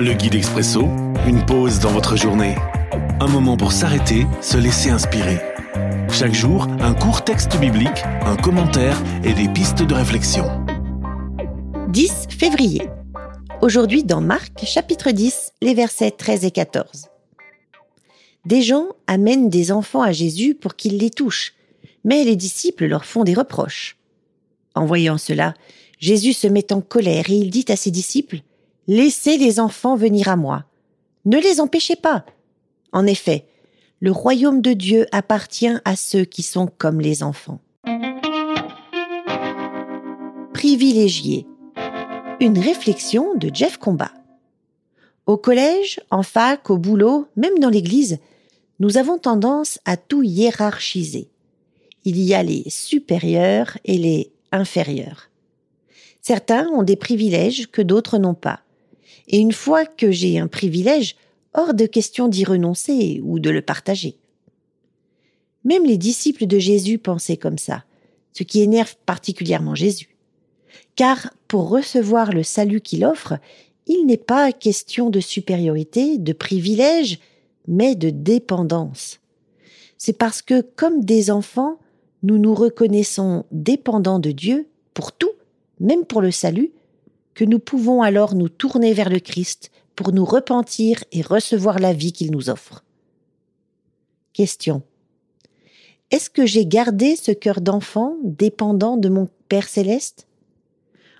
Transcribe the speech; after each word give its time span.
Le 0.00 0.12
guide 0.12 0.36
expresso, 0.36 0.82
une 1.26 1.44
pause 1.44 1.80
dans 1.80 1.90
votre 1.90 2.16
journée. 2.16 2.54
Un 3.18 3.26
moment 3.26 3.56
pour 3.56 3.72
s'arrêter, 3.72 4.28
se 4.40 4.56
laisser 4.56 4.90
inspirer. 4.90 5.40
Chaque 6.12 6.34
jour, 6.34 6.68
un 6.78 6.94
court 6.94 7.24
texte 7.24 7.58
biblique, 7.58 8.04
un 8.22 8.36
commentaire 8.36 8.96
et 9.24 9.32
des 9.32 9.48
pistes 9.48 9.82
de 9.82 9.94
réflexion. 9.94 10.44
10 11.88 12.28
février. 12.30 12.88
Aujourd'hui 13.60 14.04
dans 14.04 14.20
Marc 14.20 14.64
chapitre 14.64 15.10
10, 15.10 15.54
les 15.62 15.74
versets 15.74 16.12
13 16.12 16.44
et 16.44 16.52
14. 16.52 17.08
Des 18.44 18.62
gens 18.62 18.86
amènent 19.08 19.50
des 19.50 19.72
enfants 19.72 20.02
à 20.02 20.12
Jésus 20.12 20.54
pour 20.54 20.76
qu'il 20.76 20.98
les 20.98 21.10
touche, 21.10 21.54
mais 22.04 22.22
les 22.22 22.36
disciples 22.36 22.86
leur 22.86 23.04
font 23.04 23.24
des 23.24 23.34
reproches. 23.34 23.96
En 24.76 24.86
voyant 24.86 25.18
cela, 25.18 25.54
Jésus 25.98 26.34
se 26.34 26.46
met 26.46 26.72
en 26.72 26.82
colère 26.82 27.30
et 27.30 27.34
il 27.34 27.50
dit 27.50 27.66
à 27.68 27.74
ses 27.74 27.90
disciples, 27.90 28.42
Laissez 28.90 29.36
les 29.36 29.60
enfants 29.60 29.96
venir 29.96 30.28
à 30.28 30.36
moi. 30.36 30.64
Ne 31.26 31.38
les 31.38 31.60
empêchez 31.60 31.94
pas. 31.94 32.24
En 32.90 33.04
effet, 33.04 33.44
le 34.00 34.10
royaume 34.10 34.62
de 34.62 34.72
Dieu 34.72 35.04
appartient 35.12 35.76
à 35.84 35.94
ceux 35.94 36.24
qui 36.24 36.42
sont 36.42 36.70
comme 36.78 36.98
les 36.98 37.22
enfants. 37.22 37.60
Privilégié. 40.54 41.46
Une 42.40 42.58
réflexion 42.58 43.34
de 43.34 43.50
Jeff 43.52 43.76
Combat. 43.76 44.12
Au 45.26 45.36
collège, 45.36 46.00
en 46.10 46.22
fac, 46.22 46.70
au 46.70 46.78
boulot, 46.78 47.26
même 47.36 47.58
dans 47.58 47.68
l'église, 47.68 48.16
nous 48.80 48.96
avons 48.96 49.18
tendance 49.18 49.78
à 49.84 49.98
tout 49.98 50.22
hiérarchiser. 50.22 51.28
Il 52.06 52.18
y 52.18 52.32
a 52.32 52.42
les 52.42 52.64
supérieurs 52.70 53.76
et 53.84 53.98
les 53.98 54.32
inférieurs. 54.50 55.28
Certains 56.22 56.68
ont 56.68 56.84
des 56.84 56.96
privilèges 56.96 57.66
que 57.70 57.82
d'autres 57.82 58.16
n'ont 58.16 58.32
pas. 58.32 58.60
Et 59.28 59.38
une 59.38 59.52
fois 59.52 59.86
que 59.86 60.10
j'ai 60.10 60.38
un 60.38 60.48
privilège, 60.48 61.16
hors 61.54 61.74
de 61.74 61.86
question 61.86 62.28
d'y 62.28 62.44
renoncer 62.44 63.20
ou 63.24 63.38
de 63.38 63.50
le 63.50 63.62
partager. 63.62 64.16
Même 65.64 65.84
les 65.84 65.98
disciples 65.98 66.46
de 66.46 66.58
Jésus 66.58 66.98
pensaient 66.98 67.36
comme 67.36 67.58
ça, 67.58 67.84
ce 68.32 68.42
qui 68.42 68.60
énerve 68.60 68.96
particulièrement 69.06 69.74
Jésus. 69.74 70.16
Car 70.96 71.32
pour 71.46 71.68
recevoir 71.68 72.32
le 72.32 72.42
salut 72.42 72.80
qu'il 72.80 73.04
offre, 73.04 73.34
il 73.86 74.04
n'est 74.06 74.16
pas 74.16 74.52
question 74.52 75.10
de 75.10 75.20
supériorité, 75.20 76.18
de 76.18 76.32
privilège, 76.32 77.18
mais 77.66 77.94
de 77.94 78.10
dépendance. 78.10 79.20
C'est 79.96 80.16
parce 80.16 80.42
que, 80.42 80.60
comme 80.60 81.04
des 81.04 81.30
enfants, 81.30 81.78
nous 82.22 82.38
nous 82.38 82.54
reconnaissons 82.54 83.44
dépendants 83.50 84.18
de 84.18 84.30
Dieu 84.30 84.68
pour 84.94 85.12
tout, 85.12 85.32
même 85.80 86.04
pour 86.04 86.20
le 86.20 86.30
salut, 86.30 86.72
que 87.38 87.44
nous 87.44 87.60
pouvons 87.60 88.02
alors 88.02 88.34
nous 88.34 88.48
tourner 88.48 88.92
vers 88.92 89.08
le 89.08 89.20
Christ 89.20 89.70
pour 89.94 90.12
nous 90.12 90.24
repentir 90.24 91.04
et 91.12 91.22
recevoir 91.22 91.78
la 91.78 91.92
vie 91.92 92.10
qu'il 92.10 92.32
nous 92.32 92.50
offre. 92.50 92.82
Question. 94.32 94.82
Est-ce 96.10 96.30
que 96.30 96.46
j'ai 96.46 96.66
gardé 96.66 97.14
ce 97.14 97.30
cœur 97.30 97.60
d'enfant 97.60 98.16
dépendant 98.24 98.96
de 98.96 99.08
mon 99.08 99.28
Père 99.48 99.68
céleste? 99.68 100.26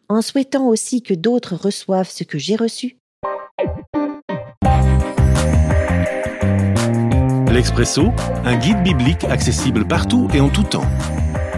En 0.09 0.21
souhaitant 0.21 0.67
aussi 0.67 1.03
que 1.03 1.15
d'autres 1.15 1.55
reçoivent 1.55 2.11
ce 2.11 2.25
que 2.25 2.37
j'ai 2.37 2.57
reçu? 2.57 2.99
L'Expresso, 7.53 8.07
un 8.45 8.57
guide 8.57 8.83
biblique 8.83 9.23
accessible 9.23 9.87
partout 9.87 10.27
et 10.35 10.41
en 10.41 10.49
tout 10.49 10.65
temps 10.65 10.89